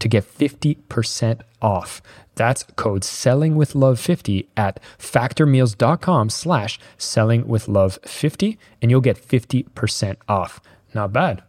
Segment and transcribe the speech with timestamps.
[0.00, 2.02] to get 50% off.
[2.34, 9.00] That's code selling with love 50 at factormeals.com slash selling with love 50 and you'll
[9.00, 10.60] get 50% off.
[10.94, 11.42] Not bad.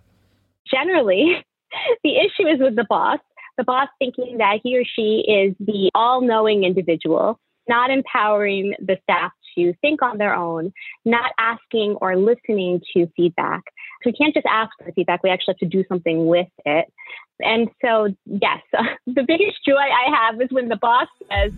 [0.69, 1.44] Generally,
[2.03, 3.19] the issue is with the boss.
[3.57, 8.97] The boss thinking that he or she is the all knowing individual, not empowering the
[9.03, 10.73] staff to think on their own,
[11.05, 13.61] not asking or listening to feedback.
[14.03, 16.91] So we can't just ask for feedback, we actually have to do something with it.
[17.39, 18.61] And so, yes,
[19.07, 21.52] the biggest joy I have is when the boss says,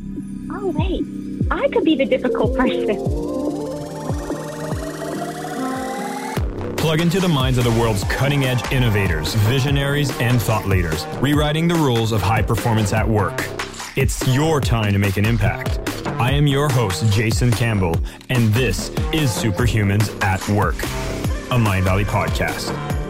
[0.51, 1.03] Oh, wait,
[1.51, 2.95] I could be the difficult person.
[6.77, 11.67] Plug into the minds of the world's cutting edge innovators, visionaries, and thought leaders, rewriting
[11.69, 13.47] the rules of high performance at work.
[13.95, 15.79] It's your time to make an impact.
[16.19, 17.95] I am your host, Jason Campbell,
[18.29, 20.81] and this is Superhumans at Work,
[21.51, 23.02] a Mindvalley podcast.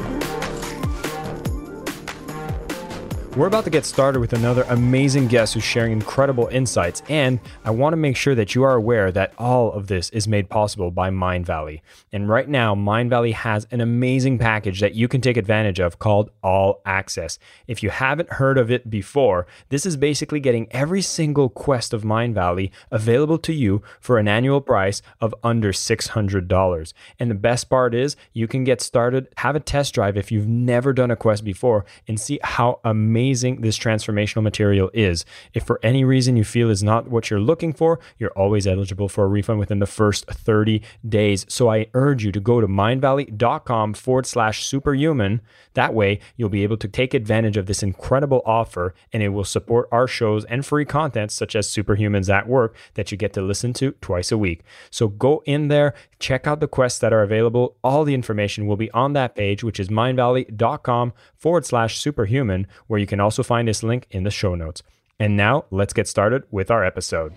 [3.35, 7.01] We're about to get started with another amazing guest who's sharing incredible insights.
[7.09, 10.27] And I want to make sure that you are aware that all of this is
[10.27, 11.81] made possible by Mindvalley.
[12.11, 16.29] And right now, Mindvalley has an amazing package that you can take advantage of called
[16.43, 17.39] All Access.
[17.66, 22.03] If you haven't heard of it before, this is basically getting every single quest of
[22.03, 26.93] Mindvalley available to you for an annual price of under $600.
[27.17, 30.47] And the best part is, you can get started, have a test drive if you've
[30.47, 35.23] never done a quest before, and see how amazing amazing this transformational material is.
[35.53, 39.07] If for any reason you feel is not what you're looking for, you're always eligible
[39.07, 41.45] for a refund within the first 30 days.
[41.47, 45.39] So I urge you to go to mindvalley.com forward slash superhuman.
[45.73, 49.45] That way, you'll be able to take advantage of this incredible offer and it will
[49.45, 53.41] support our shows and free content such as Superhumans at Work that you get to
[53.41, 54.63] listen to twice a week.
[54.91, 57.78] So go in there, check out the quests that are available.
[57.84, 63.00] All the information will be on that page, which is mindvalley.com forward slash superhuman, where
[63.00, 64.84] you can also find this link in the show notes.
[65.19, 67.34] And now let's get started with our episode.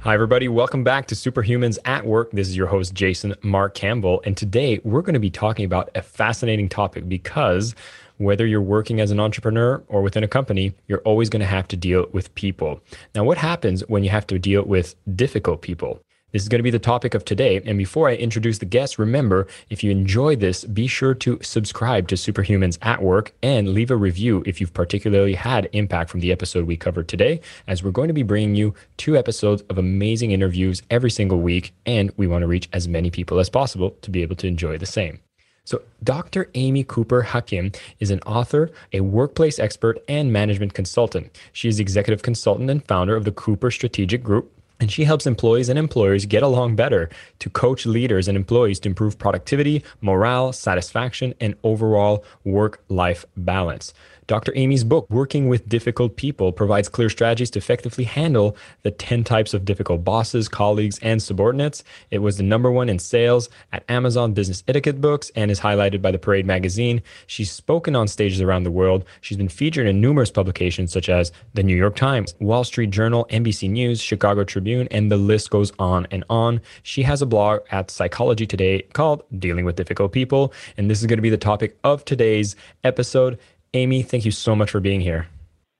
[0.00, 0.46] Hi, everybody.
[0.46, 2.30] Welcome back to Superhumans at Work.
[2.30, 4.22] This is your host, Jason Mark Campbell.
[4.24, 7.74] And today we're going to be talking about a fascinating topic because
[8.18, 11.68] whether you're working as an entrepreneur or within a company, you're always going to have
[11.68, 12.80] to deal with people.
[13.14, 16.00] Now, what happens when you have to deal with difficult people?
[16.36, 17.62] This is going to be the topic of today.
[17.64, 22.08] And before I introduce the guest, remember if you enjoy this, be sure to subscribe
[22.08, 26.32] to Superhumans at Work and leave a review if you've particularly had impact from the
[26.32, 30.32] episode we covered today, as we're going to be bringing you two episodes of amazing
[30.32, 31.72] interviews every single week.
[31.86, 34.76] And we want to reach as many people as possible to be able to enjoy
[34.76, 35.20] the same.
[35.64, 36.48] So, Dr.
[36.54, 41.36] Amy Cooper Hakim is an author, a workplace expert, and management consultant.
[41.52, 45.68] She is executive consultant and founder of the Cooper Strategic Group, and she helps employees
[45.68, 51.34] and employers get along better to coach leaders and employees to improve productivity, morale, satisfaction,
[51.40, 53.94] and overall work life balance.
[54.26, 54.52] Dr.
[54.56, 59.54] Amy's book, Working with Difficult People, provides clear strategies to effectively handle the 10 types
[59.54, 61.84] of difficult bosses, colleagues, and subordinates.
[62.10, 66.02] It was the number one in sales at Amazon Business Etiquette Books and is highlighted
[66.02, 67.02] by the Parade magazine.
[67.28, 69.04] She's spoken on stages around the world.
[69.20, 73.26] She's been featured in numerous publications such as the New York Times, Wall Street Journal,
[73.30, 76.60] NBC News, Chicago Tribune, and the list goes on and on.
[76.82, 80.52] She has a blog at Psychology Today called Dealing with Difficult People.
[80.76, 83.38] And this is going to be the topic of today's episode.
[83.76, 85.26] Amy, thank you so much for being here.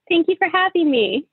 [0.07, 1.27] Thank you for having me.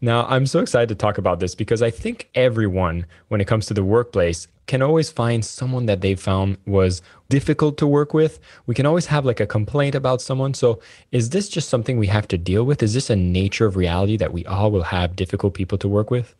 [0.00, 3.64] Now, I'm so excited to talk about this because I think everyone, when it comes
[3.66, 8.38] to the workplace, can always find someone that they found was difficult to work with.
[8.66, 10.52] We can always have like a complaint about someone.
[10.52, 10.80] So,
[11.10, 12.82] is this just something we have to deal with?
[12.82, 16.10] Is this a nature of reality that we all will have difficult people to work
[16.10, 16.34] with?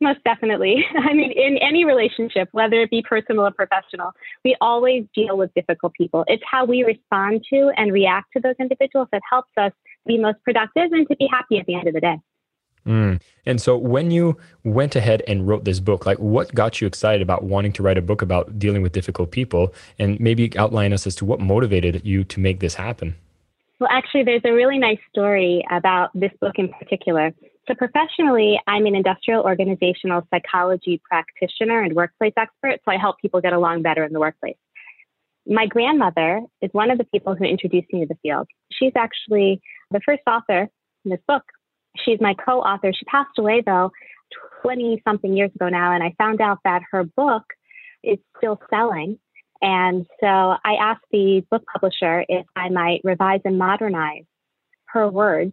[0.00, 0.84] Most definitely.
[0.98, 4.12] I mean, in any relationship, whether it be personal or professional,
[4.44, 6.24] we always deal with difficult people.
[6.26, 9.72] It's how we respond to and react to those individuals that helps us
[10.06, 12.16] be most productive and to be happy at the end of the day.
[12.86, 13.20] Mm.
[13.44, 17.20] And so, when you went ahead and wrote this book, like what got you excited
[17.20, 19.74] about wanting to write a book about dealing with difficult people?
[19.98, 23.16] And maybe outline us as to what motivated you to make this happen.
[23.80, 27.32] Well, actually, there's a really nice story about this book in particular.
[27.68, 32.80] So, professionally, I'm an industrial organizational psychology practitioner and workplace expert.
[32.84, 34.56] So, I help people get along better in the workplace.
[35.46, 38.48] My grandmother is one of the people who introduced me to the field.
[38.72, 39.60] She's actually
[39.90, 40.68] the first author
[41.04, 41.42] in this book.
[42.04, 42.92] She's my co author.
[42.92, 43.90] She passed away, though,
[44.62, 45.92] 20 something years ago now.
[45.92, 47.44] And I found out that her book
[48.02, 49.18] is still selling.
[49.62, 54.24] And so I asked the book publisher if I might revise and modernize
[54.86, 55.52] her words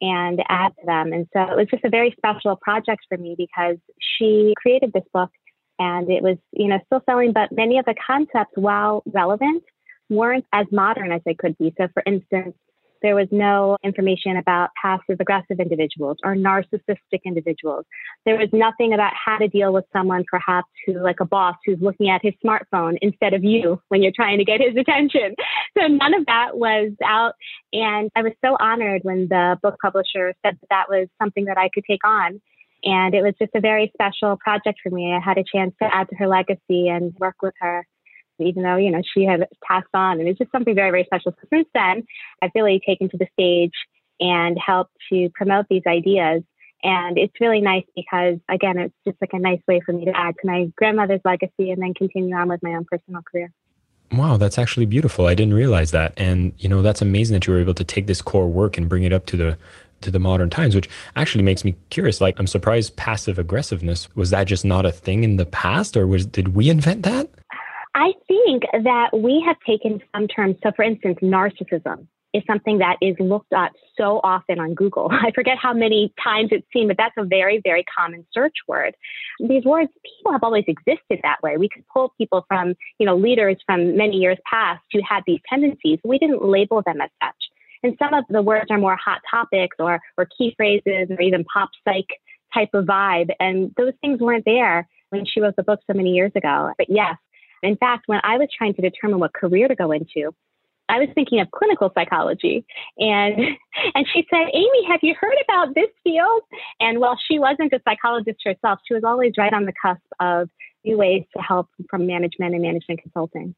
[0.00, 1.12] and add to them.
[1.12, 5.04] And so it was just a very special project for me because she created this
[5.12, 5.30] book
[5.78, 9.62] and it was, you know, still selling, but many of the concepts, while relevant,
[10.08, 11.74] weren't as modern as they could be.
[11.78, 12.54] So for instance,
[13.02, 17.84] there was no information about passive aggressive individuals or narcissistic individuals.
[18.24, 21.78] There was nothing about how to deal with someone, perhaps who, like a boss, who's
[21.80, 25.34] looking at his smartphone instead of you when you're trying to get his attention.
[25.78, 27.34] So none of that was out.
[27.74, 31.58] And I was so honored when the book publisher said that that was something that
[31.58, 32.40] I could take on.
[32.82, 35.12] And it was just a very special project for me.
[35.12, 37.86] I had a chance to add to her legacy and work with her
[38.38, 40.20] even though, you know, she had passed on.
[40.20, 41.32] And it's just something very, very special.
[41.40, 42.06] So since then,
[42.42, 43.72] I've really taken to the stage
[44.20, 46.42] and helped to promote these ideas.
[46.82, 50.16] And it's really nice because, again, it's just like a nice way for me to
[50.16, 53.50] add to my grandmother's legacy and then continue on with my own personal career.
[54.12, 55.26] Wow, that's actually beautiful.
[55.26, 56.12] I didn't realize that.
[56.16, 58.88] And, you know, that's amazing that you were able to take this core work and
[58.88, 59.58] bring it up to the
[60.02, 62.20] to the modern times, which actually makes me curious.
[62.20, 66.06] Like, I'm surprised passive aggressiveness was that just not a thing in the past, or
[66.06, 67.30] was did we invent that?
[67.96, 70.56] I think that we have taken some terms.
[70.62, 75.08] So, for instance, narcissism is something that is looked at so often on Google.
[75.10, 78.94] I forget how many times it's seen, but that's a very, very common search word.
[79.40, 81.56] These words, people have always existed that way.
[81.56, 85.40] We could pull people from, you know, leaders from many years past who had these
[85.48, 85.98] tendencies.
[86.04, 87.36] We didn't label them as such.
[87.82, 91.44] And some of the words are more hot topics or, or key phrases or even
[91.44, 92.08] pop psych
[92.52, 93.30] type of vibe.
[93.40, 96.72] And those things weren't there when she wrote the book so many years ago.
[96.76, 97.16] But yes,
[97.66, 100.34] in fact, when I was trying to determine what career to go into,
[100.88, 102.64] I was thinking of clinical psychology.
[102.98, 103.36] And
[103.94, 106.42] and she said, Amy, have you heard about this field?
[106.80, 110.48] And while she wasn't a psychologist herself, she was always right on the cusp of
[110.84, 113.54] new ways to help from management and management consulting.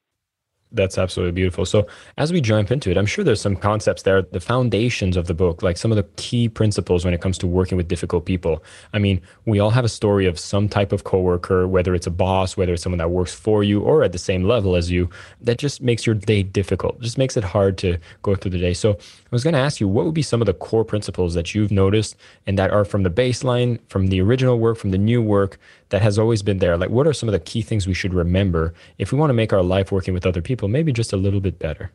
[0.72, 1.64] That's absolutely beautiful.
[1.64, 1.86] So,
[2.18, 5.32] as we jump into it, I'm sure there's some concepts there, the foundations of the
[5.32, 8.62] book, like some of the key principles when it comes to working with difficult people.
[8.92, 12.10] I mean, we all have a story of some type of coworker, whether it's a
[12.10, 15.08] boss, whether it's someone that works for you or at the same level as you,
[15.40, 18.74] that just makes your day difficult, just makes it hard to go through the day.
[18.74, 21.32] So, I was going to ask you, what would be some of the core principles
[21.32, 22.14] that you've noticed
[22.46, 25.58] and that are from the baseline, from the original work, from the new work
[25.90, 26.76] that has always been there?
[26.76, 29.34] Like, what are some of the key things we should remember if we want to
[29.34, 31.90] make our life working with other people maybe just a little bit better?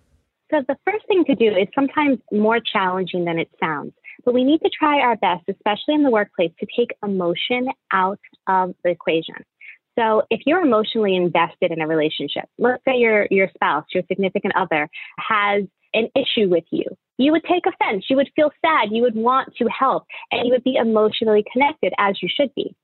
[0.51, 3.93] So, the first thing to do is sometimes more challenging than it sounds,
[4.25, 8.19] but we need to try our best, especially in the workplace, to take emotion out
[8.47, 9.35] of the equation.
[9.97, 14.55] So if you're emotionally invested in a relationship, let's say your your spouse, your significant
[14.55, 14.89] other
[15.19, 15.63] has
[15.93, 16.85] an issue with you.
[17.17, 20.51] You would take offense, you would feel sad, you would want to help, and you
[20.53, 22.75] would be emotionally connected as you should be.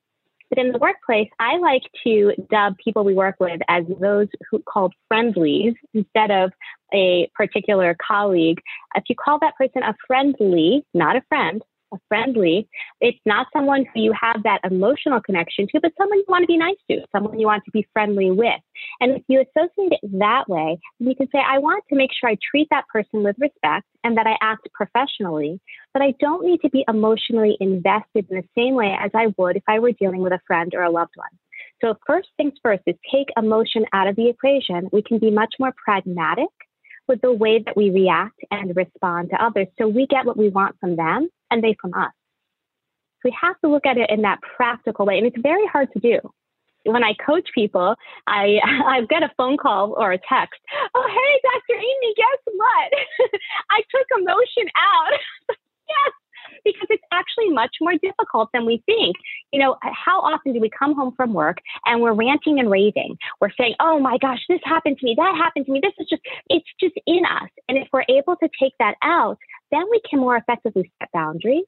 [0.50, 4.60] But in the workplace, I like to dub people we work with as those who
[4.60, 6.52] called friendlies instead of
[6.94, 8.60] a particular colleague.
[8.96, 11.62] If you call that person a friendly, not a friend,
[12.08, 12.68] friendly,
[13.02, 16.48] it's not someone who you have that emotional connection to, but someone you want to
[16.48, 18.60] be nice to, someone you want to be friendly with.
[19.00, 22.30] And if you associate it that way, you can say, I want to make sure
[22.30, 25.60] I treat that person with respect and that I act professionally,
[25.94, 29.58] but I don't need to be emotionally invested in the same way as I would
[29.58, 31.30] if I were dealing with a friend or a loved one.
[31.82, 34.90] So, first things first is take emotion out of the equation.
[34.92, 36.50] We can be much more pragmatic
[37.10, 39.68] with the way that we react and respond to others.
[39.78, 42.12] So we get what we want from them and they from us.
[43.22, 45.18] So we have to look at it in that practical way.
[45.18, 46.20] And it's very hard to do.
[46.86, 47.96] When I coach people,
[48.28, 50.60] I I get a phone call or a text.
[50.96, 51.80] Oh, hey, Dr.
[51.80, 53.30] Amy, guess what?
[53.72, 55.20] I took emotion out.
[55.90, 56.14] yes,
[56.64, 59.16] because it's actually much more difficult than we think.
[59.52, 63.18] You know, how often do we come home from work and we're ranting and raving?
[63.42, 65.80] We're saying, oh my gosh, this happened to me, that happened to me.
[65.82, 67.50] This is just, it's just in us.
[67.68, 69.38] And if we're able to take that out,
[69.72, 71.66] then we can more effectively set boundaries.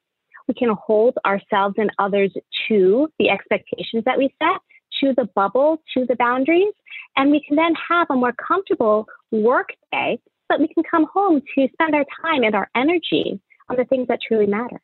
[0.47, 2.33] We can hold ourselves and others
[2.67, 4.59] to the expectations that we set,
[5.01, 6.73] to the bubble, to the boundaries,
[7.15, 11.41] and we can then have a more comfortable work day, but we can come home
[11.55, 13.39] to spend our time and our energy
[13.69, 14.81] on the things that truly matter.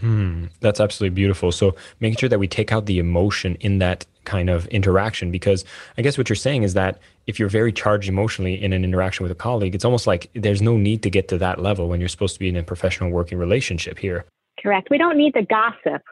[0.00, 1.52] Hmm, that's absolutely beautiful.
[1.52, 5.64] So making sure that we take out the emotion in that kind of interaction, because
[5.98, 9.22] I guess what you're saying is that if you're very charged emotionally in an interaction
[9.22, 12.00] with a colleague, it's almost like there's no need to get to that level when
[12.00, 14.24] you're supposed to be in a professional working relationship here.
[14.60, 14.88] Correct.
[14.90, 16.02] We don't need the gossip.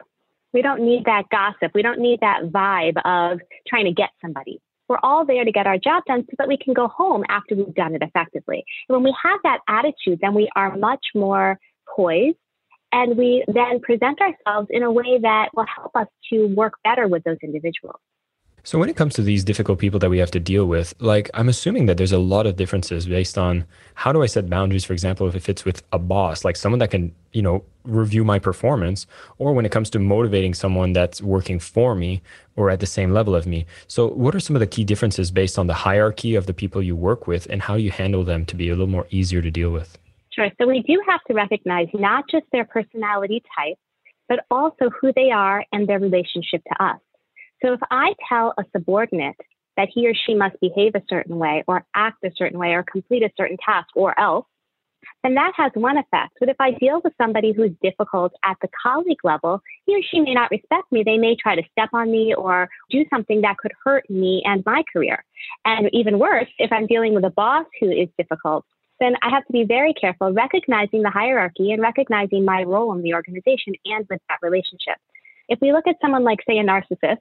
[0.53, 1.71] We don't need that gossip.
[1.73, 4.59] We don't need that vibe of trying to get somebody.
[4.89, 7.55] We're all there to get our job done so that we can go home after
[7.55, 8.65] we've done it effectively.
[8.89, 11.57] And when we have that attitude, then we are much more
[11.95, 12.35] poised
[12.91, 17.07] and we then present ourselves in a way that will help us to work better
[17.07, 17.99] with those individuals.
[18.63, 21.31] So when it comes to these difficult people that we have to deal with, like
[21.33, 24.85] I'm assuming that there's a lot of differences based on how do I set boundaries,
[24.85, 28.37] for example, if it's with a boss, like someone that can, you know, review my
[28.37, 29.07] performance,
[29.39, 32.21] or when it comes to motivating someone that's working for me
[32.55, 33.65] or at the same level of me.
[33.87, 36.83] So what are some of the key differences based on the hierarchy of the people
[36.83, 39.49] you work with and how you handle them to be a little more easier to
[39.49, 39.97] deal with?
[40.33, 40.49] Sure.
[40.59, 43.77] So we do have to recognize not just their personality type,
[44.29, 46.99] but also who they are and their relationship to us.
[47.63, 49.35] So if I tell a subordinate
[49.77, 52.83] that he or she must behave a certain way or act a certain way or
[52.83, 54.45] complete a certain task or else,
[55.23, 56.33] then that has one effect.
[56.39, 60.19] But if I deal with somebody who's difficult at the colleague level, he or she
[60.19, 61.03] may not respect me.
[61.03, 64.63] They may try to step on me or do something that could hurt me and
[64.65, 65.23] my career.
[65.65, 68.65] And even worse, if I'm dealing with a boss who is difficult,
[69.01, 73.01] then I have to be very careful recognizing the hierarchy and recognizing my role in
[73.01, 74.95] the organization and with that relationship.
[75.49, 77.17] If we look at someone like, say, a narcissist,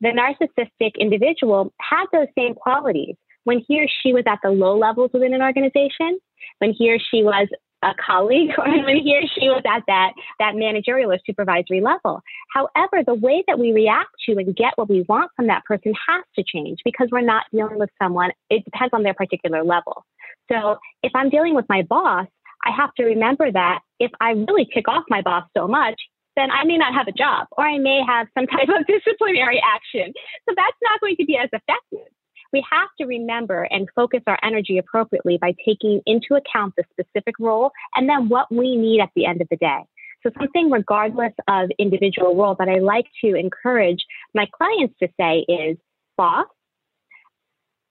[0.00, 4.76] the narcissistic individual had those same qualities when he or she was at the low
[4.76, 6.18] levels within an organization,
[6.58, 7.48] when he or she was
[7.84, 12.22] a colleague, he or she was at that, that managerial or supervisory level.
[12.52, 15.92] However, the way that we react to and get what we want from that person
[16.08, 20.04] has to change because we're not dealing with someone, it depends on their particular level.
[20.50, 22.26] So if I'm dealing with my boss,
[22.64, 26.00] I have to remember that if I really kick off my boss so much,
[26.36, 29.60] then I may not have a job or I may have some type of disciplinary
[29.62, 30.12] action.
[30.48, 32.12] So that's not going to be as effective.
[32.54, 37.34] We have to remember and focus our energy appropriately by taking into account the specific
[37.40, 39.80] role and then what we need at the end of the day.
[40.22, 45.44] So something regardless of individual role that I like to encourage my clients to say
[45.48, 45.76] is,
[46.16, 46.46] boss,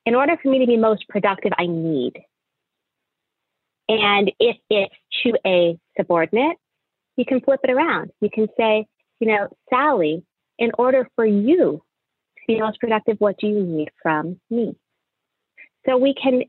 [0.06, 2.14] in order for me to be most productive, I need.
[3.90, 6.56] And if it's to a subordinate,
[7.18, 8.12] you can flip it around.
[8.22, 8.86] You can say,
[9.20, 10.24] you know, Sally,
[10.58, 11.84] in order for you
[12.48, 14.76] be most productive, what do you need from me?
[15.86, 16.44] So we can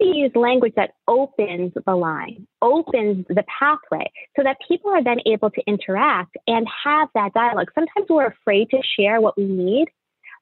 [0.00, 5.50] use language that opens the line, opens the pathway, so that people are then able
[5.50, 7.68] to interact and have that dialogue.
[7.74, 9.88] Sometimes we're afraid to share what we need,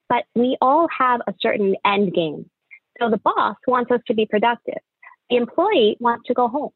[0.07, 2.49] but we all have a certain end game.
[2.99, 4.79] So the boss wants us to be productive.
[5.29, 6.71] The employee wants to go home,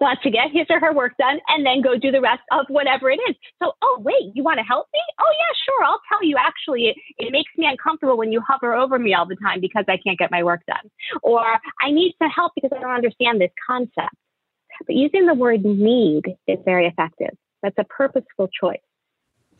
[0.00, 2.66] wants to get his or her work done, and then go do the rest of
[2.68, 3.36] whatever it is.
[3.62, 5.00] So, oh, wait, you want to help me?
[5.20, 5.84] Oh, yeah, sure.
[5.84, 6.36] I'll tell you.
[6.38, 9.84] Actually, it, it makes me uncomfortable when you hover over me all the time because
[9.88, 10.90] I can't get my work done.
[11.22, 11.42] Or
[11.80, 14.14] I need some help because I don't understand this concept.
[14.86, 17.36] But using the word need is very effective.
[17.62, 18.80] That's a purposeful choice.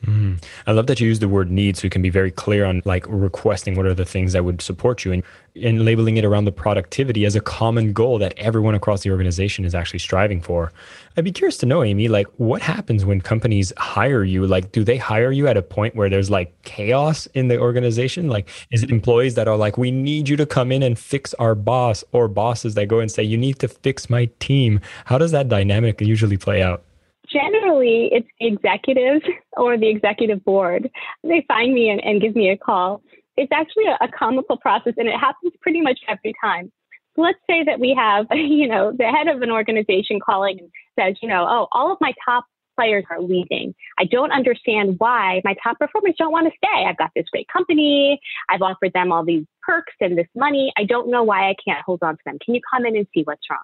[0.04, 0.42] Mm.
[0.66, 2.82] I love that you use the word need so you can be very clear on
[2.84, 5.22] like requesting what are the things that would support you and,
[5.62, 9.64] and labeling it around the productivity as a common goal that everyone across the organization
[9.64, 10.72] is actually striving for.
[11.16, 14.44] I'd be curious to know, Amy, like what happens when companies hire you?
[14.44, 18.28] Like, do they hire you at a point where there's like chaos in the organization?
[18.28, 21.32] Like, is it employees that are like, we need you to come in and fix
[21.34, 24.80] our boss or bosses that go and say, you need to fix my team?
[25.04, 26.82] How does that dynamic usually play out?
[27.32, 29.24] Generally it's the executives
[29.56, 30.90] or the executive board.
[31.22, 33.02] They find me and, and give me a call.
[33.36, 36.70] It's actually a, a comical process and it happens pretty much every time.
[37.16, 40.70] So let's say that we have, you know, the head of an organization calling and
[40.98, 42.44] says, you know, oh, all of my top
[42.76, 43.74] players are leaving.
[43.98, 46.84] I don't understand why my top performers don't want to stay.
[46.86, 48.18] I've got this great company.
[48.48, 50.72] I've offered them all these perks and this money.
[50.76, 52.38] I don't know why I can't hold on to them.
[52.44, 53.60] Can you come in and see what's wrong?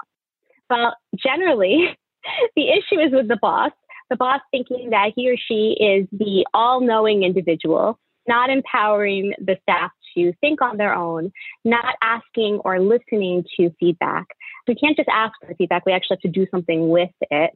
[0.71, 1.97] Well, generally,
[2.57, 3.73] the issue is with the boss.
[4.11, 9.57] The boss thinking that he or she is the all knowing individual, not empowering the
[9.63, 11.31] staff to think on their own,
[11.65, 14.27] not asking or listening to feedback.
[14.67, 17.51] We can't just ask for feedback, we actually have to do something with it.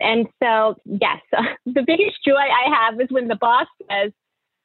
[0.00, 1.20] And so, yes,
[1.66, 4.12] the biggest joy I have is when the boss says,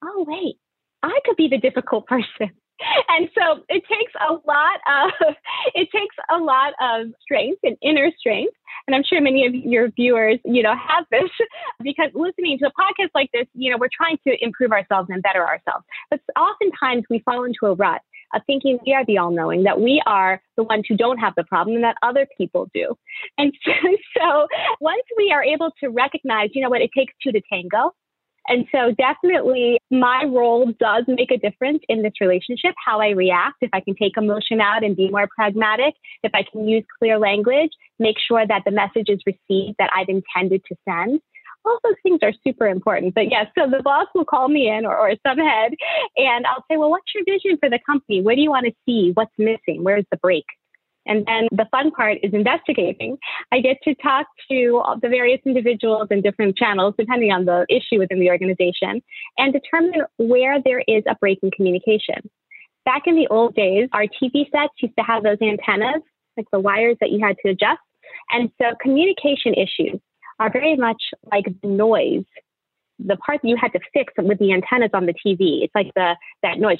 [0.03, 0.55] Oh, wait,
[1.03, 2.51] I could be the difficult person
[3.09, 5.35] and so it takes a lot of
[5.75, 8.53] it takes a lot of strength and inner strength
[8.89, 11.29] and I'm sure many of your viewers, you know, have this
[11.83, 15.21] because listening to a podcast like this, you know, we're trying to improve ourselves and
[15.21, 15.85] better ourselves.
[16.09, 18.01] But oftentimes we fall into a rut
[18.33, 21.33] of thinking we are the all knowing, that we are the ones who don't have
[21.35, 22.95] the problem and that other people do.
[23.37, 23.71] And so,
[24.17, 24.47] so
[24.81, 27.93] once we are able to recognize, you know what, it takes two to tango.
[28.47, 33.57] And so definitely my role does make a difference in this relationship, how I react,
[33.61, 35.93] if I can take emotion out and be more pragmatic,
[36.23, 40.09] if I can use clear language, make sure that the message is received that I've
[40.09, 41.21] intended to send
[41.65, 43.13] all those things are super important.
[43.13, 45.73] But yes, so the boss will call me in or, or some head
[46.17, 48.21] and I'll say, well, what's your vision for the company?
[48.21, 49.11] What do you want to see?
[49.13, 49.83] What's missing?
[49.83, 50.45] Where's the break?
[51.05, 53.17] And then the fun part is investigating.
[53.51, 57.99] I get to talk to the various individuals in different channels, depending on the issue
[57.99, 59.01] within the organization,
[59.37, 62.29] and determine where there is a break in communication.
[62.85, 66.01] Back in the old days, our TV sets used to have those antennas,
[66.37, 67.79] like the wires that you had to adjust.
[68.31, 69.99] And so communication issues
[70.39, 71.01] are very much
[71.31, 72.25] like the noise,
[72.97, 75.63] the part that you had to fix with the antennas on the TV.
[75.63, 76.77] It's like the that noise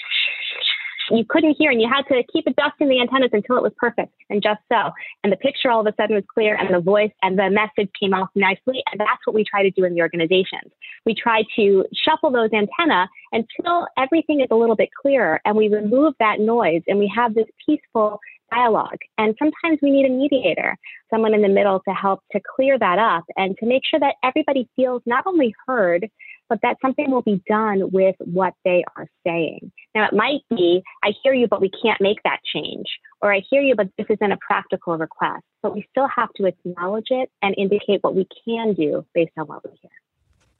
[1.11, 4.13] you couldn't hear and you had to keep adjusting the antennas until it was perfect
[4.29, 4.91] and just so.
[5.23, 7.91] And the picture all of a sudden was clear and the voice and the message
[7.99, 8.83] came off nicely.
[8.91, 10.71] And that's what we try to do in the organizations.
[11.05, 15.69] We try to shuffle those antenna until everything is a little bit clearer and we
[15.69, 18.19] remove that noise and we have this peaceful
[18.51, 18.97] dialogue.
[19.17, 20.77] And sometimes we need a mediator,
[21.09, 24.15] someone in the middle to help to clear that up and to make sure that
[24.23, 26.09] everybody feels not only heard,
[26.49, 29.71] but that something will be done with what they are saying.
[29.95, 32.87] Now, it might be, I hear you, but we can't make that change.
[33.21, 35.43] Or I hear you, but this isn't a practical request.
[35.61, 39.47] But we still have to acknowledge it and indicate what we can do based on
[39.47, 39.91] what we hear.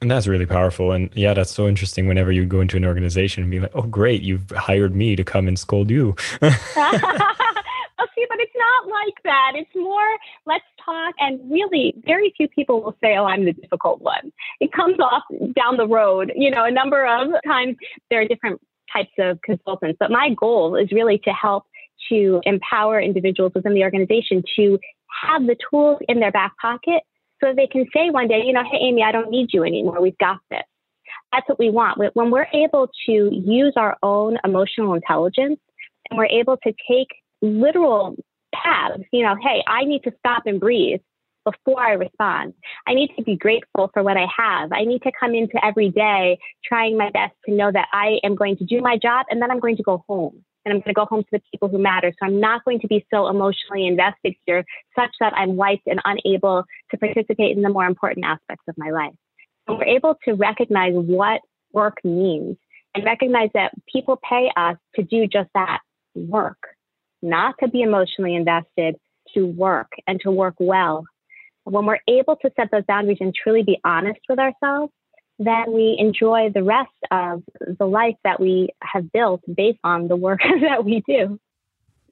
[0.02, 0.92] And that's really powerful.
[0.92, 3.82] And yeah, that's so interesting whenever you go into an organization and be like, oh,
[3.82, 6.16] great, you've hired me to come and scold you.
[8.20, 9.52] see, but it's not like that.
[9.54, 10.10] It's more,
[10.46, 11.14] let's talk.
[11.18, 14.32] And really, very few people will say, oh, I'm the difficult one.
[14.60, 15.22] It comes off
[15.54, 16.32] down the road.
[16.34, 17.76] You know, a number of times
[18.10, 18.60] there are different
[18.92, 21.64] types of consultants, but my goal is really to help
[22.10, 24.78] to empower individuals within the organization to
[25.22, 27.02] have the tools in their back pocket
[27.42, 30.00] so they can say one day, you know, hey, Amy, I don't need you anymore.
[30.00, 30.62] We've got this.
[31.32, 31.98] That's what we want.
[32.14, 35.58] When we're able to use our own emotional intelligence
[36.10, 37.08] and we're able to take
[37.40, 38.16] literal
[38.54, 39.02] paths.
[39.12, 41.00] You know, hey, I need to stop and breathe
[41.44, 42.54] before I respond.
[42.86, 44.72] I need to be grateful for what I have.
[44.72, 48.34] I need to come into every day trying my best to know that I am
[48.34, 50.44] going to do my job and then I'm going to go home.
[50.66, 52.12] And I'm going to go home to the people who matter.
[52.12, 54.62] So I'm not going to be so emotionally invested here
[54.94, 58.90] such that I'm wiped and unable to participate in the more important aspects of my
[58.90, 59.14] life.
[59.66, 61.40] We're able to recognize what
[61.72, 62.58] work means
[62.94, 65.80] and recognize that people pay us to do just that
[66.14, 66.58] work
[67.22, 68.96] not to be emotionally invested,
[69.34, 71.04] to work and to work well.
[71.64, 74.92] When we're able to set those boundaries and truly be honest with ourselves,
[75.38, 77.42] then we enjoy the rest of
[77.78, 81.38] the life that we have built based on the work that we do.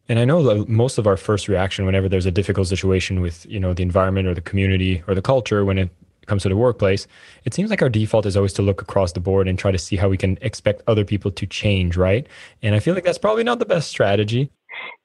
[0.08, 3.44] And I know that most of our first reaction whenever there's a difficult situation with,
[3.44, 5.90] you know, the environment or the community or the culture when it
[6.26, 7.06] comes to the workplace,
[7.44, 9.78] it seems like our default is always to look across the board and try to
[9.78, 12.26] see how we can expect other people to change, right?
[12.62, 14.50] And I feel like that's probably not the best strategy.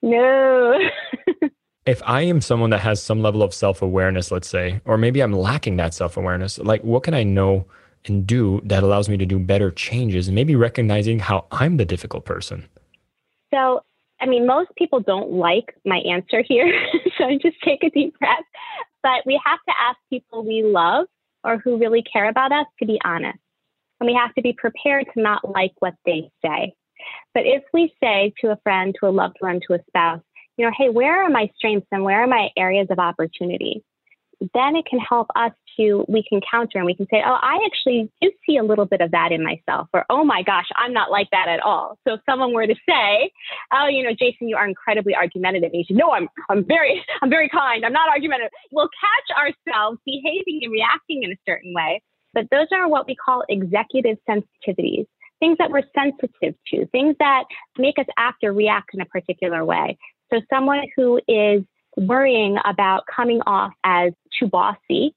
[0.02, 0.78] No.
[1.86, 5.22] if I am someone that has some level of self awareness, let's say, or maybe
[5.22, 7.66] I'm lacking that self awareness, like what can I know
[8.06, 11.86] and do that allows me to do better changes and maybe recognizing how I'm the
[11.86, 12.68] difficult person?
[13.54, 13.82] So,
[14.20, 16.74] I mean, most people don't like my answer here.
[17.18, 18.44] so just take a deep breath.
[19.02, 21.08] But we have to ask people we love
[21.44, 23.40] or who really care about us to be honest.
[24.00, 26.74] And we have to be prepared to not like what they say.
[27.34, 30.22] But if we say to a friend, to a loved one, to a spouse,
[30.58, 33.84] you know, hey, where are my strengths and where are my areas of opportunity?
[34.54, 37.60] Then it can help us to, we can counter and we can say, oh, I
[37.66, 40.94] actually do see a little bit of that in myself, or oh my gosh, I'm
[40.94, 41.98] not like that at all.
[42.06, 43.32] So if someone were to say,
[43.72, 47.30] oh, you know, Jason, you are incredibly argumentative, you say, no, I'm, I'm very, I'm
[47.30, 47.86] very kind.
[47.86, 48.52] I'm not argumentative.
[48.72, 52.02] We'll catch ourselves behaving and reacting in a certain way.
[52.34, 55.06] But those are what we call executive sensitivities
[55.44, 57.44] things that we're sensitive to, things that
[57.78, 59.98] make us act or react in a particular way.
[60.32, 61.64] So someone who is
[61.98, 65.14] worrying about coming off as too bossy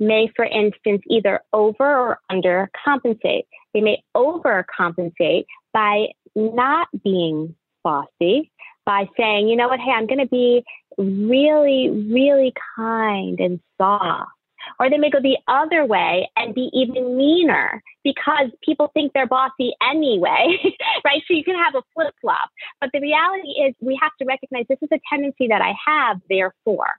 [0.00, 3.46] may, for instance, either over or under compensate.
[3.72, 8.50] They may overcompensate by not being bossy,
[8.84, 10.64] by saying, you know what, hey, I'm going to be
[10.98, 14.32] really, really kind and soft
[14.78, 19.26] or they may go the other way and be even meaner because people think they're
[19.26, 20.56] bossy anyway,
[21.04, 21.22] right?
[21.28, 22.50] So you can have a flip flop.
[22.80, 26.20] But the reality is we have to recognize this is a tendency that I have,
[26.28, 26.90] therefore.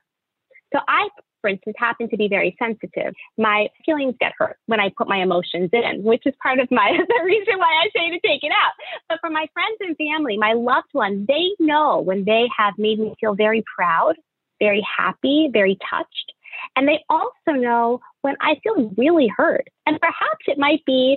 [0.72, 1.08] So I
[1.44, 3.12] for instance, happen to be very sensitive.
[3.36, 6.96] My feelings get hurt when I put my emotions in, which is part of my
[7.08, 8.72] the reason why I say to take it out.
[9.10, 12.98] But for my friends and family, my loved ones, they know when they have made
[12.98, 14.14] me feel very proud,
[14.58, 16.32] very happy, very touched.
[16.76, 19.68] And they also know when I feel really hurt.
[19.86, 21.16] And perhaps it might be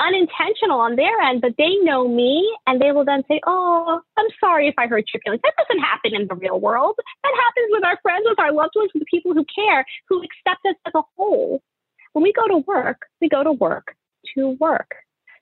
[0.00, 4.26] unintentional on their end, but they know me and they will then say, Oh, I'm
[4.38, 5.42] sorry if I hurt your feelings.
[5.42, 6.94] That doesn't happen in the real world.
[7.24, 10.22] That happens with our friends, with our loved ones, with the people who care, who
[10.22, 11.60] accept us as a whole.
[12.12, 13.94] When we go to work, we go to work
[14.34, 14.94] to work.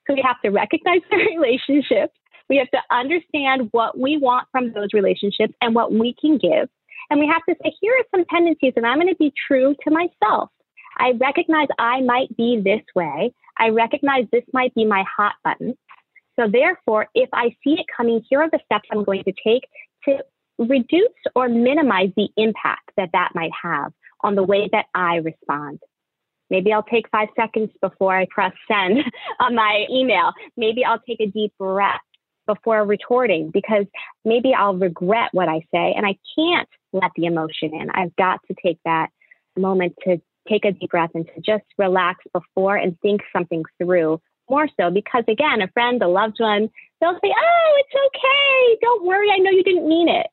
[0.07, 2.15] So we have to recognize the relationships.
[2.49, 6.69] We have to understand what we want from those relationships and what we can give.
[7.11, 9.75] And we have to say, here are some tendencies, and I'm going to be true
[9.85, 10.51] to myself.
[10.99, 13.33] I recognize I might be this way.
[13.59, 15.77] I recognize this might be my hot button.
[16.39, 19.63] So therefore, if I see it coming, here are the steps I'm going to take
[20.05, 20.19] to
[20.59, 25.81] reduce or minimize the impact that that might have on the way that I respond.
[26.49, 28.99] Maybe I'll take five seconds before I press send
[29.41, 30.33] on my email.
[30.57, 32.01] Maybe I'll take a deep breath
[32.47, 33.87] before retorting because
[34.25, 37.91] maybe I'll regret what I say and I can't let the emotion in.
[37.91, 39.09] I've got to take that
[39.57, 44.21] moment to take a deep breath and to just relax before and think something through
[44.49, 46.69] more so because again a friend a loved one
[47.01, 48.79] they'll say oh it's okay.
[48.81, 49.29] Don't worry.
[49.31, 50.27] I know you didn't mean it.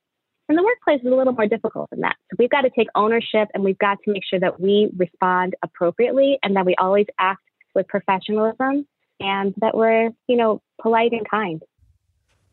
[0.48, 2.16] And the workplace is a little more difficult than that.
[2.30, 5.56] So we've got to take ownership and we've got to make sure that we respond
[5.62, 7.42] appropriately and that we always act
[7.74, 8.86] with professionalism
[9.20, 11.62] and that we're you know polite and kind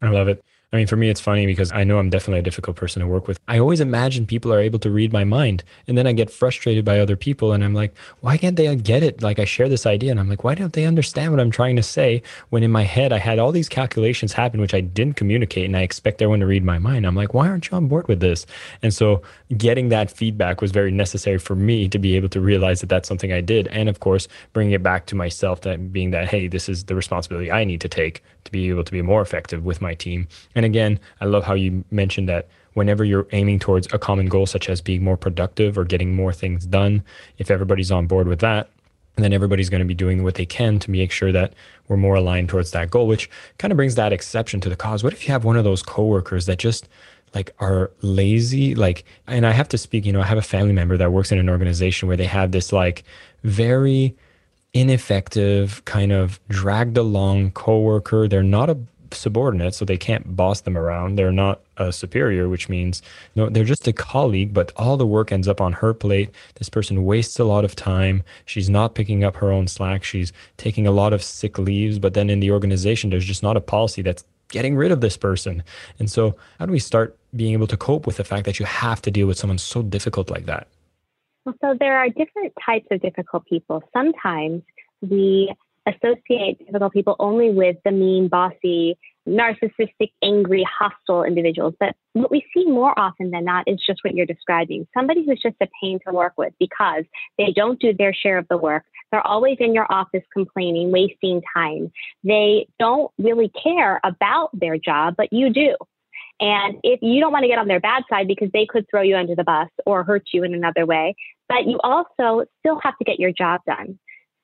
[0.02, 2.44] i love it I mean, for me, it's funny because I know I'm definitely a
[2.44, 3.38] difficult person to work with.
[3.50, 5.66] I always imagine people are able to read my mind.
[5.86, 7.52] And then I get frustrated by other people.
[7.52, 9.22] And I'm like, why can't they get it?
[9.22, 11.76] Like, I share this idea and I'm like, why don't they understand what I'm trying
[11.76, 12.24] to say?
[12.52, 15.66] When in my head, I had all these calculations happen, which I didn't communicate.
[15.66, 17.06] And I expect everyone to read my mind.
[17.06, 18.46] I'm like, why aren't you on board with this?
[18.82, 19.24] And so
[19.58, 23.10] getting that feedback was very necessary for me to be able to realize that that's
[23.10, 23.68] something I did.
[23.68, 26.96] And of course, bringing it back to myself, that being that, hey, this is the
[26.96, 30.28] responsibility I need to take to be able to be more effective with my team.
[30.56, 34.46] And again, I love how you mentioned that whenever you're aiming towards a common goal,
[34.46, 37.04] such as being more productive or getting more things done,
[37.38, 38.70] if everybody's on board with that,
[39.18, 41.54] then everybody's going to be doing what they can to make sure that
[41.88, 45.04] we're more aligned towards that goal, which kind of brings that exception to the cause.
[45.04, 46.88] What if you have one of those coworkers that just
[47.34, 50.74] like are lazy like and i have to speak you know i have a family
[50.74, 53.04] member that works in an organization where they have this like
[53.44, 54.16] very
[54.74, 58.28] ineffective, kind of dragged along coworker.
[58.28, 58.78] They're not a
[59.14, 61.16] subordinate, so they can't boss them around.
[61.16, 63.02] They're not a superior, which means
[63.34, 66.30] you know, they're just a colleague, but all the work ends up on her plate.
[66.56, 68.24] This person wastes a lot of time.
[68.46, 70.04] She's not picking up her own slack.
[70.04, 73.58] She's taking a lot of sick leaves, but then in the organization, there's just not
[73.58, 75.64] a policy that's getting rid of this person.
[76.00, 78.66] And so, how do we start being able to cope with the fact that you
[78.66, 80.68] have to deal with someone so difficult like that?
[81.46, 83.84] Well, so there are different types of difficult people.
[83.94, 84.62] Sometimes
[85.02, 85.54] we
[85.88, 91.74] associate difficult people only with the mean, bossy, narcissistic, angry, hostile individuals.
[91.80, 95.42] But what we see more often than not is just what you're describing somebody who's
[95.42, 97.04] just a pain to work with because
[97.38, 98.84] they don't do their share of the work.
[99.12, 101.92] They're always in your office complaining, wasting time.
[102.24, 105.76] They don't really care about their job, but you do.
[106.42, 109.02] And if you don't want to get on their bad side because they could throw
[109.02, 111.16] you under the bus or hurt you in another way,
[111.48, 114.00] but you also still have to get your job done.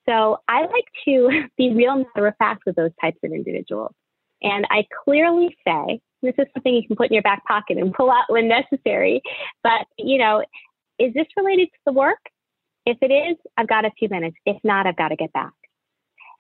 [0.07, 3.93] So I like to be real matter of fact with those types of individuals.
[4.43, 7.91] And I clearly say, this is something you can put in your back pocket and
[7.97, 9.21] pull out when necessary.
[9.63, 10.43] But, you know,
[10.99, 12.19] is this related to the work?
[12.86, 14.38] If it is, I've got a few minutes.
[14.45, 15.51] If not, I've got to get back.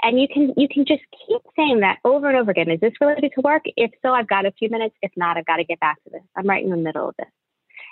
[0.03, 2.69] And you can you can just keep saying that over and over again.
[2.69, 3.63] Is this related to work?
[3.75, 4.95] If so, I've got a few minutes.
[5.01, 6.21] If not, I've got to get back to this.
[6.35, 7.27] I'm right in the middle of this.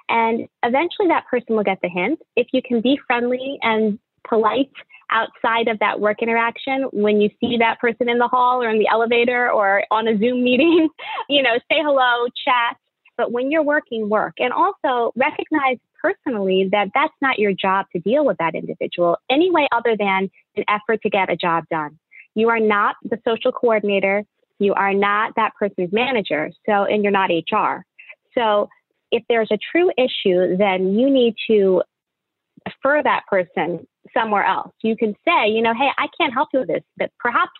[0.10, 2.20] And eventually that person will get the hint.
[2.36, 4.72] If you can be friendly and polite
[5.12, 8.80] outside of that work interaction, when you see that person in the hall or in
[8.80, 10.90] the elevator or on a Zoom meeting,
[11.30, 12.78] you know, say hello, chat.
[13.18, 14.36] But when you're working, work.
[14.40, 19.68] And also recognize personally that that's not your job to deal with that individual anyway,
[19.72, 21.98] other than an effort to get a job done.
[22.36, 24.24] You are not the social coordinator.
[24.60, 26.52] You are not that person's manager.
[26.66, 27.86] So, and you're not HR.
[28.38, 28.70] So,
[29.12, 31.84] if there's a true issue, then you need to
[32.66, 34.74] defer that person somewhere else.
[34.82, 37.52] You can say, you know, hey, I can't help you with this, but perhaps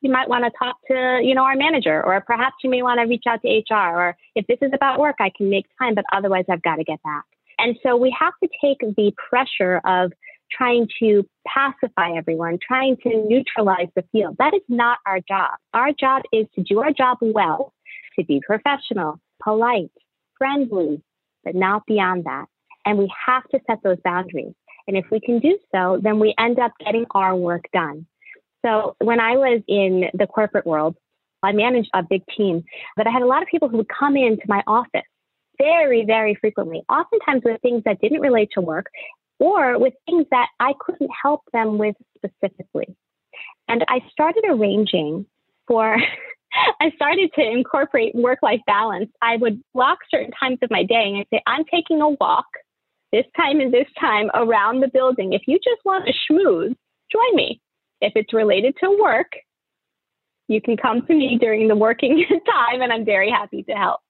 [0.00, 3.00] you might want to talk to, you know, our manager, or perhaps you may want
[3.00, 5.94] to reach out to HR, or if this is about work, I can make time,
[5.94, 7.24] but otherwise I've got to get back.
[7.62, 10.12] And so we have to take the pressure of
[10.50, 14.36] trying to pacify everyone, trying to neutralize the field.
[14.40, 15.52] That is not our job.
[15.72, 17.72] Our job is to do our job well,
[18.18, 19.92] to be professional, polite,
[20.36, 21.02] friendly,
[21.44, 22.46] but not beyond that.
[22.84, 24.54] And we have to set those boundaries.
[24.88, 28.06] And if we can do so, then we end up getting our work done.
[28.66, 30.96] So when I was in the corporate world,
[31.44, 32.64] I managed a big team,
[32.96, 35.02] but I had a lot of people who would come into my office
[35.58, 38.86] very, very frequently, oftentimes with things that didn't relate to work
[39.38, 42.96] or with things that I couldn't help them with specifically.
[43.68, 45.26] And I started arranging
[45.66, 45.96] for,
[46.80, 49.10] I started to incorporate work life balance.
[49.20, 52.46] I would block certain times of my day and I'd say, I'm taking a walk
[53.12, 55.32] this time and this time around the building.
[55.32, 56.74] If you just want to schmooze,
[57.10, 57.60] join me.
[58.00, 59.32] If it's related to work,
[60.48, 64.00] you can come to me during the working time, and I'm very happy to help.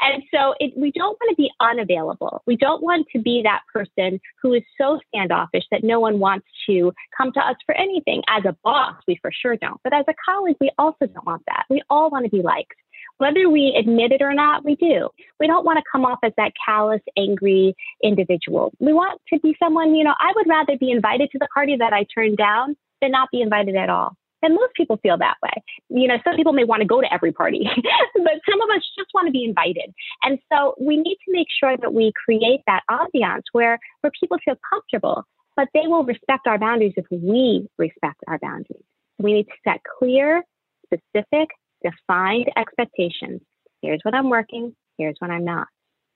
[0.00, 2.42] And so it, we don't want to be unavailable.
[2.46, 6.46] We don't want to be that person who is so standoffish that no one wants
[6.68, 8.22] to come to us for anything.
[8.28, 9.80] As a boss, we for sure don't.
[9.84, 11.64] But as a colleague, we also don't want that.
[11.70, 12.74] We all want to be liked.
[13.18, 15.08] Whether we admit it or not, we do.
[15.40, 18.72] We don't want to come off as that callous, angry individual.
[18.78, 21.76] We want to be someone, you know, I would rather be invited to the party
[21.78, 24.16] that I turned down than not be invited at all.
[24.42, 25.62] And most people feel that way.
[25.88, 27.68] You know, some people may want to go to every party,
[28.14, 29.92] but some of us just want to be invited.
[30.22, 34.38] And so we need to make sure that we create that ambiance where, where people
[34.44, 35.24] feel comfortable,
[35.56, 38.84] but they will respect our boundaries if we respect our boundaries.
[39.18, 40.44] We need to set clear,
[40.84, 41.48] specific,
[41.82, 43.40] defined expectations.
[43.82, 45.66] Here's what I'm working, here's what I'm not.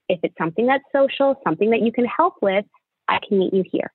[0.08, 2.64] If it's something that's social, something that you can help with,
[3.08, 3.92] I can meet you here.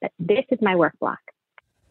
[0.00, 1.18] But this is my work block.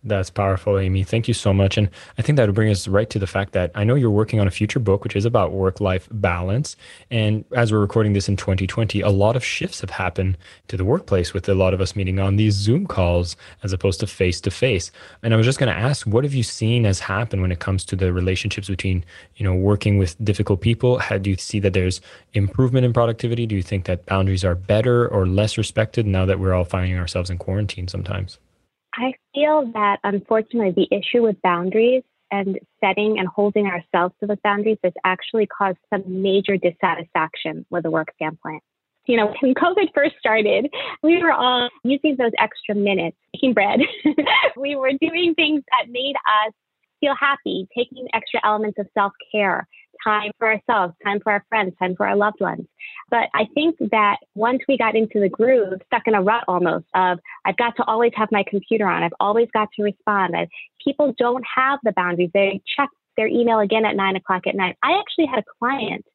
[0.03, 1.03] That's powerful, Amy.
[1.03, 1.77] Thank you so much.
[1.77, 1.87] And
[2.17, 4.39] I think that would bring us right to the fact that I know you're working
[4.39, 6.75] on a future book, which is about work life balance.
[7.11, 10.85] And as we're recording this in 2020, a lot of shifts have happened to the
[10.85, 14.41] workplace with a lot of us meeting on these Zoom calls as opposed to face
[14.41, 14.91] to face.
[15.21, 17.59] And I was just going to ask, what have you seen as happen when it
[17.59, 20.97] comes to the relationships between, you know, working with difficult people?
[20.97, 22.01] How do you see that there's
[22.33, 23.45] improvement in productivity?
[23.45, 26.97] Do you think that boundaries are better or less respected now that we're all finding
[26.97, 28.39] ourselves in quarantine sometimes?
[28.93, 34.37] I feel that unfortunately the issue with boundaries and setting and holding ourselves to those
[34.43, 38.63] boundaries has actually caused some major dissatisfaction with the work standpoint.
[39.05, 40.69] You know, when COVID first started,
[41.03, 43.79] we were all using those extra minutes, making bread.
[44.57, 46.53] we were doing things that made us
[46.99, 49.67] feel happy, taking extra elements of self care,
[50.03, 52.65] time for ourselves, time for our friends, time for our loved ones.
[53.09, 56.85] But I think that once we got into the groove, stuck in a rut almost
[56.95, 60.35] of, I've got to always have my computer on, I've always got to respond.
[60.35, 60.47] I,
[60.83, 62.31] people don't have the boundaries.
[62.33, 64.77] They check their email again at nine o'clock at night.
[64.83, 66.05] I actually had a client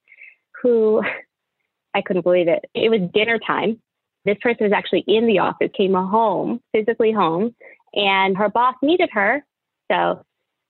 [0.62, 1.03] who,
[1.94, 2.64] I couldn't believe it.
[2.75, 3.81] It was dinner time.
[4.25, 7.55] This person was actually in the office, came home, physically home,
[7.94, 9.44] and her boss needed her.
[9.90, 10.25] So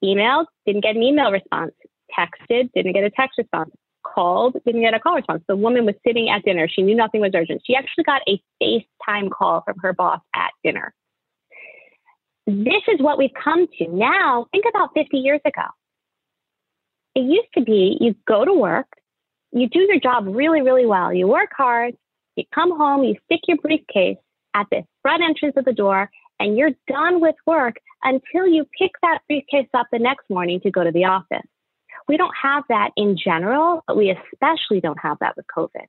[0.04, 1.72] emailed, didn't get an email response
[2.16, 3.70] texted, didn't get a text response,
[4.02, 5.42] called, didn't get a call response.
[5.48, 6.68] The woman was sitting at dinner.
[6.68, 7.62] She knew nothing was urgent.
[7.66, 10.94] She actually got a FaceTime call from her boss at dinner.
[12.46, 13.88] This is what we've come to.
[13.88, 15.62] Now, think about 50 years ago.
[17.14, 18.86] It used to be you go to work,
[19.52, 21.94] you do your job really, really well, you work hard,
[22.36, 24.18] you come home, you stick your briefcase
[24.54, 28.92] at the front entrance of the door, and you're done with work until you pick
[29.02, 31.46] that briefcase up the next morning to go to the office.
[32.08, 35.86] We don't have that in general, but we especially don't have that with COVID.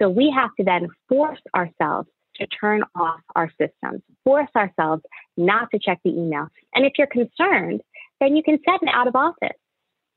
[0.00, 5.02] So we have to then force ourselves to turn off our systems, force ourselves
[5.36, 6.48] not to check the email.
[6.74, 7.80] And if you're concerned,
[8.20, 9.56] then you can set an out of office.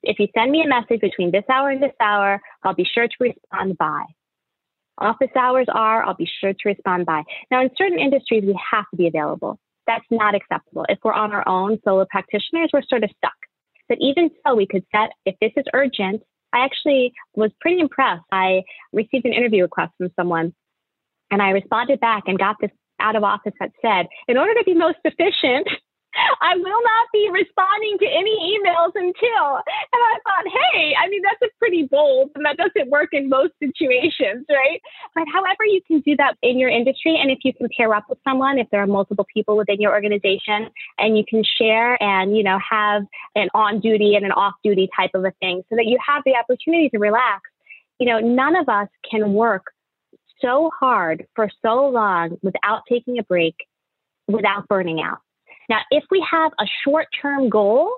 [0.03, 3.07] If you send me a message between this hour and this hour, I'll be sure
[3.07, 4.03] to respond by.
[4.97, 7.23] Office hours are, I'll be sure to respond by.
[7.49, 9.59] Now, in certain industries, we have to be available.
[9.87, 10.85] That's not acceptable.
[10.89, 13.33] If we're on our own, solo practitioners, we're sort of stuck.
[13.91, 16.23] But even so, we could set, if this is urgent,
[16.53, 18.23] I actually was pretty impressed.
[18.31, 18.61] I
[18.93, 20.53] received an interview request from someone
[21.29, 24.63] and I responded back and got this out of office that said, in order to
[24.65, 25.67] be most efficient,
[26.41, 29.45] I will not be responding to any emails until.
[29.57, 33.29] And I thought, hey, I mean, that's a pretty bold, and that doesn't work in
[33.29, 34.81] most situations, right?
[35.15, 37.17] But however, you can do that in your industry.
[37.21, 39.93] And if you can pair up with someone, if there are multiple people within your
[39.93, 43.03] organization, and you can share and, you know, have
[43.35, 46.23] an on duty and an off duty type of a thing so that you have
[46.25, 47.41] the opportunity to relax.
[47.99, 49.65] You know, none of us can work
[50.41, 53.55] so hard for so long without taking a break,
[54.27, 55.19] without burning out.
[55.71, 57.93] Now, if we have a short term goal,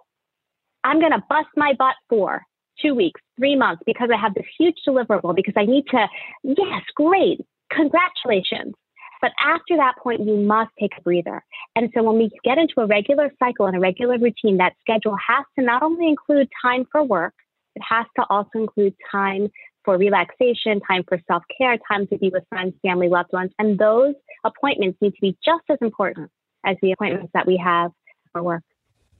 [0.84, 2.44] I'm going to bust my butt for
[2.80, 6.06] two weeks, three months because I have this huge deliverable because I need to,
[6.44, 7.40] yes, great,
[7.72, 8.76] congratulations.
[9.24, 11.44] But after that point, you must take a breather.
[11.76, 15.18] And so when we get into a regular cycle and a regular routine, that schedule
[15.28, 17.34] has to not only include time for work,
[17.76, 19.48] it has to also include time
[19.84, 23.50] for relaxation, time for self care, time to be with friends, family, loved ones.
[23.58, 26.30] And those appointments need to be just as important
[26.66, 27.92] as the appointments that we have
[28.32, 28.64] for work.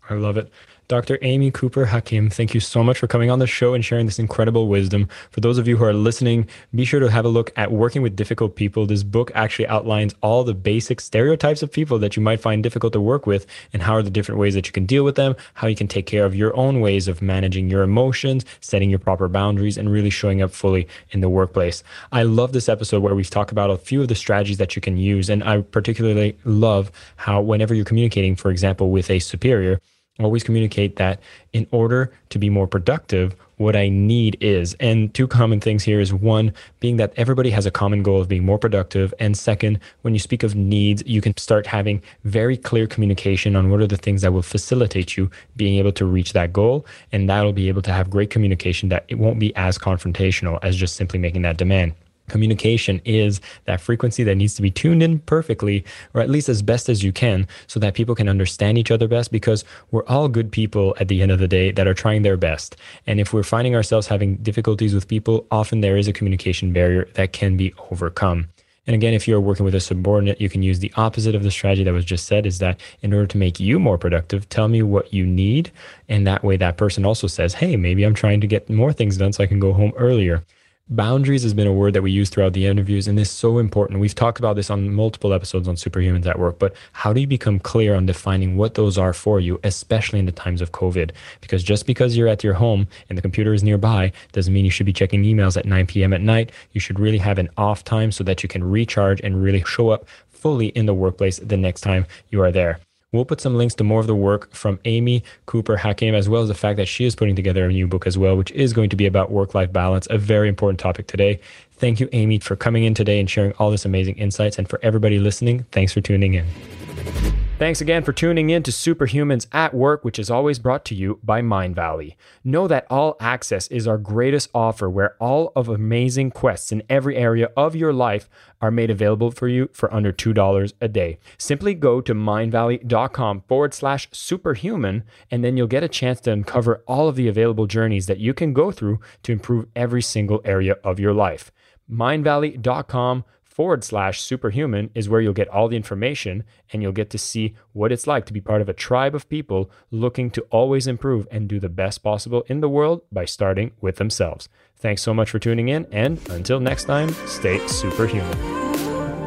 [0.10, 0.52] I love it.
[0.90, 1.18] Dr.
[1.22, 4.20] Amy Cooper Hakim, thank you so much for coming on the show and sharing this
[4.20, 5.08] incredible wisdom.
[5.32, 8.02] For those of you who are listening, be sure to have a look at Working
[8.02, 8.86] with Difficult People.
[8.86, 12.92] This book actually outlines all the basic stereotypes of people that you might find difficult
[12.94, 15.38] to work with and how are the different ways that you can deal with them,
[15.54, 19.00] how you can take care of your own ways of managing your emotions, setting your
[19.00, 21.82] proper boundaries, and really showing up fully in the workplace.
[22.12, 24.82] I love this episode where we've talked about a few of the strategies that you
[24.82, 25.30] can use.
[25.30, 29.80] And I particularly love how, whenever you're communicating, for example, with a superior,
[30.20, 31.20] always communicate that
[31.54, 34.76] in order to be more productive, what I need is.
[34.80, 38.28] And two common things here is one, being that everybody has a common goal of
[38.28, 39.14] being more productive.
[39.20, 43.72] And second, when you speak of needs, you can start having very clear communication on
[43.72, 46.86] what are the things that will facilitate you being able to reach that goal.
[47.12, 50.76] And that'll be able to have great communication that it won't be as confrontational as
[50.76, 51.94] just simply making that demand.
[52.30, 55.84] Communication is that frequency that needs to be tuned in perfectly,
[56.14, 59.08] or at least as best as you can, so that people can understand each other
[59.08, 62.22] best because we're all good people at the end of the day that are trying
[62.22, 62.78] their best.
[63.08, 67.10] And if we're finding ourselves having difficulties with people, often there is a communication barrier
[67.16, 68.48] that can be overcome.
[68.86, 71.52] And again, if you're working with a subordinate, you can use the opposite of the
[71.52, 74.68] strategy that was just said is that in order to make you more productive, tell
[74.68, 75.72] me what you need.
[76.10, 79.16] And that way, that person also says, hey, maybe I'm trying to get more things
[79.18, 80.44] done so I can go home earlier.
[80.90, 84.02] Boundaries has been a word that we use throughout the interviews, and is so important.
[84.02, 87.26] We've talked about this on multiple episodes on Superhumans at Work, but how do you
[87.26, 91.12] become clear on defining what those are for you, especially in the times of COVID?
[91.40, 94.72] Because just because you're at your home and the computer is nearby doesn't mean you
[94.72, 96.12] should be checking emails at 9 p.m.
[96.12, 96.52] at night.
[96.74, 99.90] You should really have an off time so that you can recharge and really show
[99.90, 102.80] up fully in the workplace the next time you are there.
[103.14, 106.42] We'll put some links to more of the work from Amy Cooper Hakim, as well
[106.42, 108.74] as the fact that she is putting together a new book as well, which is
[108.74, 111.40] going to be about work life balance, a very important topic today.
[111.74, 114.58] Thank you, Amy, for coming in today and sharing all this amazing insights.
[114.58, 117.43] And for everybody listening, thanks for tuning in.
[117.64, 121.22] Thanks again for tuning in to Superhumans at Work, which is always brought to you
[121.24, 122.18] by Mindvalley.
[122.44, 127.16] Know that All Access is our greatest offer where all of amazing quests in every
[127.16, 128.30] area of your life
[128.62, 131.20] are made available for you for under $2 a day.
[131.38, 136.84] Simply go to mindvalley.com forward slash superhuman, and then you'll get a chance to uncover
[136.86, 140.76] all of the available journeys that you can go through to improve every single area
[140.84, 141.50] of your life.
[141.90, 143.24] Mindvalley.com
[143.54, 147.54] forward slash superhuman is where you'll get all the information and you'll get to see
[147.72, 151.28] what it's like to be part of a tribe of people looking to always improve
[151.32, 154.50] and do the best possible in the world by starting with themselves.
[154.76, 158.64] Thanks so much for tuning in, and until next time, stay superhuman.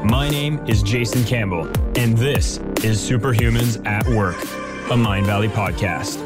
[0.07, 6.26] My name is Jason Campbell, and this is Superhumans at Work, a Mindvalley podcast.